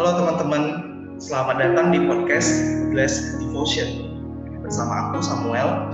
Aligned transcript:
Halo 0.00 0.16
teman-teman, 0.16 0.62
selamat 1.20 1.60
datang 1.60 1.92
di 1.92 2.00
podcast 2.08 2.48
Blessed 2.88 3.36
Devotion. 3.44 4.16
Bersama 4.64 5.12
aku 5.12 5.20
Samuel. 5.20 5.92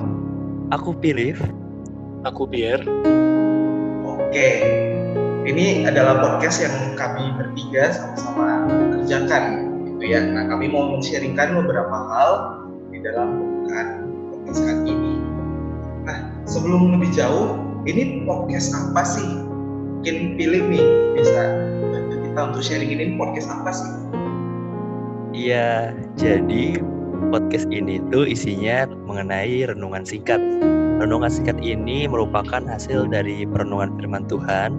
Aku 0.70 0.94
Pilih. 0.94 1.34
Aku 2.22 2.46
Pierre. 2.46 2.86
Oke, 4.06 4.48
ini 5.42 5.90
adalah 5.90 6.22
podcast 6.22 6.62
yang 6.62 6.94
kami 6.94 7.34
bertiga 7.34 7.90
sama-sama 7.90 8.70
kerjakan, 8.94 9.74
gitu 9.90 10.04
ya. 10.06 10.22
Nah, 10.22 10.54
kami 10.54 10.70
mau 10.70 10.86
men-sharingkan 10.94 11.58
beberapa 11.66 11.98
hal 12.14 12.62
di 12.94 13.02
dalam 13.02 13.42
pembukaan 13.42 14.06
podcast 14.30 14.60
kali 14.70 14.82
ini. 14.86 15.14
Nah, 16.06 16.30
sebelum 16.46 16.94
lebih 16.94 17.10
jauh, 17.10 17.58
ini 17.90 18.22
podcast 18.22 18.70
apa 18.70 19.02
sih? 19.02 19.26
Mungkin 19.98 20.38
pilih 20.38 20.62
nih 20.70 20.86
bisa 21.18 21.42
kita 22.36 22.52
untuk 22.52 22.68
sharing 22.68 22.92
ini 22.92 23.16
podcast 23.16 23.48
apa 23.48 23.72
sih? 23.72 23.88
Iya, 25.32 25.96
jadi 26.20 26.76
podcast 27.32 27.64
ini 27.72 27.96
tuh 28.12 28.28
isinya 28.28 28.84
mengenai 29.08 29.64
renungan 29.64 30.04
singkat. 30.04 30.36
Renungan 31.00 31.32
singkat 31.32 31.56
ini 31.64 32.04
merupakan 32.04 32.60
hasil 32.60 33.08
dari 33.08 33.48
perenungan 33.48 33.96
firman 33.96 34.28
Tuhan 34.28 34.76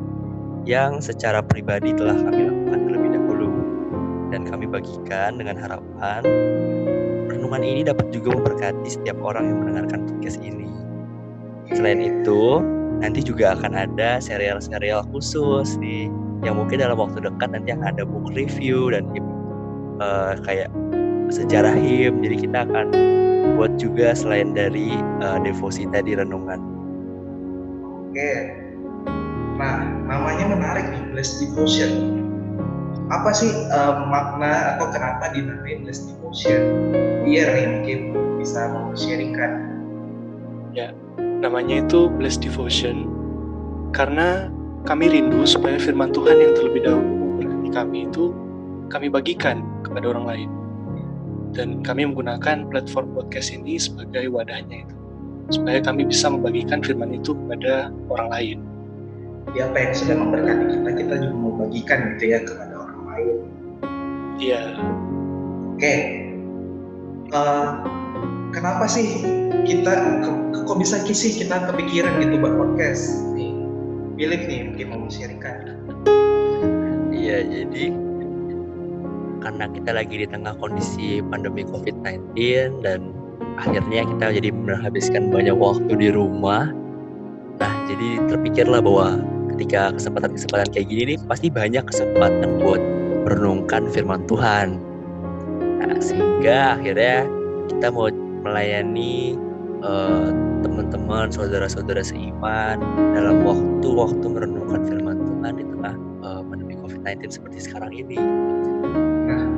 yang 0.69 1.01
secara 1.01 1.41
pribadi 1.41 1.97
telah 1.97 2.13
kami 2.13 2.45
lakukan 2.45 2.79
terlebih 2.85 3.09
dahulu 3.17 3.49
dan 4.29 4.45
kami 4.45 4.69
bagikan 4.69 5.41
dengan 5.41 5.57
harapan 5.57 6.21
renungan 7.25 7.65
ini 7.65 7.81
dapat 7.89 8.05
juga 8.13 8.37
memberkati 8.37 8.85
setiap 8.85 9.17
orang 9.25 9.49
yang 9.49 9.57
mendengarkan 9.65 10.05
podcast 10.05 10.37
ini. 10.45 10.69
Selain 11.73 12.05
itu, 12.05 12.61
nanti 13.01 13.25
juga 13.25 13.57
akan 13.57 13.73
ada 13.73 14.21
serial-serial 14.21 15.01
khusus 15.09 15.73
nih 15.81 16.05
yang 16.45 16.57
mungkin 16.57 16.77
dalam 16.81 16.97
waktu 16.97 17.23
dekat 17.23 17.49
nanti 17.49 17.73
akan 17.73 17.87
ada 17.97 18.03
book 18.05 18.29
review 18.33 18.93
dan 18.93 19.09
uh, 19.97 20.37
kayak 20.45 20.69
sejarah 21.33 21.73
him. 21.73 22.21
Jadi 22.21 22.47
kita 22.47 22.67
akan 22.69 22.87
buat 23.57 23.79
juga 23.81 24.13
selain 24.13 24.53
dari 24.53 24.93
uh, 25.23 25.41
devosi 25.41 25.89
tadi 25.89 26.13
renungan. 26.13 26.59
Oke. 28.11 28.31
Nah, 29.57 29.81
namanya 30.05 30.45
menarik 30.53 30.85
nih, 30.93 31.01
Blessed 31.17 31.41
Devotion. 31.41 32.21
Apa 33.09 33.33
sih 33.33 33.49
uh, 33.73 34.05
makna 34.05 34.77
atau 34.77 34.93
kenapa 34.93 35.33
dinamai 35.33 35.81
Blessed 35.81 36.13
Devotion? 36.13 36.61
Biar 37.25 37.47
nih 37.57 37.65
mungkin 37.65 37.99
bisa 38.37 38.69
sharingkan. 38.93 39.73
Ya, 40.77 40.93
namanya 41.17 41.81
itu 41.81 42.05
Blessed 42.13 42.45
Devotion 42.45 43.09
karena 43.95 44.51
kami 44.87 45.11
rindu 45.11 45.43
supaya 45.43 45.75
firman 45.75 46.15
Tuhan 46.15 46.39
yang 46.39 46.55
terlebih 46.55 46.87
dahulu 46.87 47.43
berarti 47.43 47.69
kami 47.75 47.97
itu 48.07 48.31
kami 48.87 49.11
bagikan 49.11 49.59
kepada 49.83 50.15
orang 50.15 50.25
lain 50.25 50.49
dan 51.51 51.83
kami 51.83 52.07
menggunakan 52.07 52.71
platform 52.71 53.11
podcast 53.11 53.51
ini 53.51 53.75
sebagai 53.75 54.31
wadahnya 54.31 54.87
itu 54.87 54.95
supaya 55.51 55.79
kami 55.79 56.07
bisa 56.07 56.27
membagikan 56.27 56.83
firman 56.83 57.15
itu 57.15 57.31
kepada 57.31 57.91
orang 58.11 58.29
lain. 58.31 58.57
Ya 59.55 59.71
apa 59.71 59.79
yang 59.79 59.93
sudah 59.95 60.15
memberkati 60.19 60.63
kita 60.75 60.89
kita 60.91 61.13
juga 61.23 61.35
mau 61.39 61.53
bagikan 61.55 61.99
gitu 62.15 62.23
ya 62.35 62.39
kepada 62.43 62.73
orang 62.83 63.01
lain. 63.07 63.35
Iya. 64.37 64.61
Oke. 65.75 65.95
Uh, 67.31 67.83
kenapa 68.51 68.87
sih 68.87 69.23
kita 69.63 70.23
ke, 70.23 70.31
kok 70.67 70.77
bisa 70.79 70.99
sih 71.07 71.31
kita 71.35 71.71
kepikiran 71.71 72.23
gitu 72.23 72.35
buat 72.43 72.55
podcast? 72.59 73.23
Nih, 74.17 74.25
pilih 74.25 74.41
nih 74.49 74.59
mungkin 74.65 74.85
mau 74.89 75.05
sharingkan. 75.13 75.77
Iya 77.13 77.37
jadi 77.45 77.93
karena 79.45 79.69
kita 79.69 79.93
lagi 79.93 80.15
di 80.17 80.25
tengah 80.25 80.57
kondisi 80.57 81.21
pandemi 81.21 81.61
COVID-19 81.61 82.33
dan 82.81 83.13
akhirnya 83.61 84.09
kita 84.09 84.41
jadi 84.41 84.49
menghabiskan 84.49 85.29
banyak 85.29 85.53
waktu 85.53 85.93
di 85.93 86.09
rumah. 86.09 86.73
Nah, 87.61 87.73
jadi 87.85 88.25
terpikirlah 88.25 88.81
bahwa 88.81 89.21
ketika 89.53 89.93
kesempatan-kesempatan 89.93 90.73
kayak 90.73 90.87
gini 90.89 91.13
nih 91.13 91.19
pasti 91.29 91.53
banyak 91.53 91.85
kesempatan 91.85 92.57
buat 92.65 92.81
merenungkan 93.29 93.85
firman 93.93 94.25
Tuhan. 94.25 94.81
Nah, 95.77 95.93
sehingga 96.01 96.73
akhirnya 96.73 97.29
kita 97.69 97.93
mau 97.93 98.09
melayani 98.41 99.37
uh, 99.83 100.29
teman-teman, 100.65 101.29
saudara-saudara 101.29 102.01
seiman 102.01 102.81
dalam 103.13 103.43
waktu-waktu 103.43 104.25
merenungkan 104.25 104.81
firman 104.85 105.17
Tuhan 105.21 105.53
di 105.57 105.65
tengah 105.65 105.93
uh, 106.23 106.41
pandemi 106.45 106.73
COVID-19 106.79 107.41
seperti 107.41 107.57
sekarang 107.67 107.91
ini. 107.93 108.17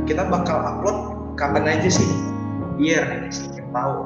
Kita 0.10 0.26
bakal 0.26 0.58
upload 0.58 0.98
kapan 1.38 1.70
aja 1.70 1.90
sih? 2.02 2.10
Biar 2.82 3.30
sedikit 3.30 3.70
tahu. 3.70 3.98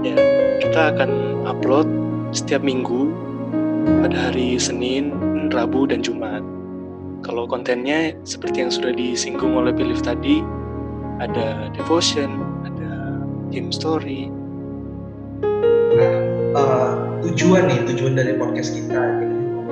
Ya 0.00 0.16
kita 0.64 0.96
akan 0.96 1.10
upload 1.44 1.84
setiap 2.32 2.64
minggu 2.64 3.12
pada 4.00 4.32
hari 4.32 4.56
Senin, 4.56 5.12
Rabu, 5.52 5.84
dan 5.92 6.00
Jumat. 6.00 6.40
Kalau 7.20 7.44
kontennya 7.44 8.16
seperti 8.24 8.64
yang 8.64 8.72
sudah 8.72 8.96
disinggung 8.96 9.60
oleh 9.60 9.76
Pilif 9.76 10.00
tadi, 10.00 10.40
ada 11.20 11.68
devotion, 11.76 12.47
game 13.50 13.70
story. 13.72 14.30
Nah, 15.98 16.12
uh, 16.54 16.90
tujuan 17.26 17.66
nih, 17.68 17.80
tujuan 17.94 18.14
dari 18.14 18.36
podcast 18.36 18.76
kita, 18.76 19.02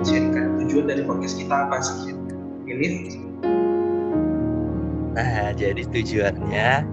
jadi 0.03 0.29
tujuan 0.65 0.85
dari 0.91 1.03
podcast 1.07 1.39
kita 1.39 1.55
apa 1.69 1.79
sih? 1.81 2.13
Pilih 2.67 3.25
Nah, 5.17 5.57
jadi 5.57 5.81
tujuannya 5.89 6.85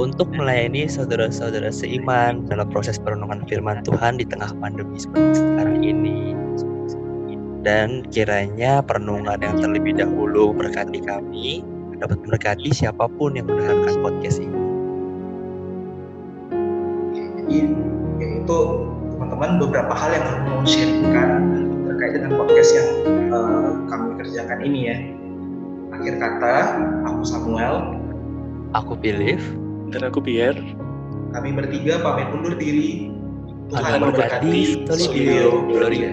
untuk 0.00 0.32
melayani 0.32 0.88
saudara-saudara 0.88 1.68
seiman 1.68 2.48
dalam 2.48 2.66
proses 2.72 2.96
perenungan 2.96 3.44
firman 3.46 3.84
Tuhan 3.84 4.16
di 4.16 4.24
tengah 4.24 4.50
pandemi 4.58 4.96
seperti 4.96 5.44
sekarang 5.44 5.84
ini. 5.84 6.32
Dan 7.64 8.04
kiranya 8.12 8.84
perenungan 8.84 9.40
yang 9.40 9.56
terlebih 9.60 9.96
dahulu 9.96 10.52
berkati 10.56 11.00
kami 11.00 11.64
dapat 12.00 12.20
memberkati 12.24 12.72
siapa 12.72 13.08
pun 13.16 13.36
yang 13.36 13.48
mendengarkan 13.48 14.00
podcast 14.04 14.40
ini. 14.40 14.63
Yaitu 17.50 18.58
teman-teman 19.14 19.50
beberapa 19.60 19.92
hal 19.94 20.10
yang 20.14 20.24
kami 20.24 20.40
mau 20.48 20.62
sharingkan 20.66 21.28
terkait 21.86 22.12
dengan 22.18 22.30
podcast 22.40 22.70
yang 22.74 22.88
uh, 23.30 23.70
kami 23.88 24.18
kerjakan 24.18 24.60
ini 24.64 24.80
ya 24.90 24.96
akhir 26.04 26.20
kata, 26.20 26.54
aku 27.06 27.22
Samuel. 27.24 27.96
Aku 28.74 28.92
Pilih. 28.98 29.40
Dan 29.94 30.10
aku 30.10 30.18
Pierre. 30.20 30.58
Kami 31.32 31.48
bertiga 31.54 32.02
pamit 32.02 32.28
undur 32.34 32.58
diri. 32.58 33.08
Tuhan 33.70 34.02
memberkati 34.02 34.84
Solio 34.92 35.64
Gloria. 35.70 36.12